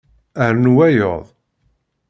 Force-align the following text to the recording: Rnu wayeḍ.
Rnu 0.51 0.71
wayeḍ. 0.77 1.25